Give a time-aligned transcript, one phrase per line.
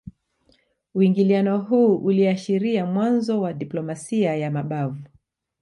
[0.93, 5.01] Uingiliano huu uliashiria mwanzo wa diplomasia ya mabavu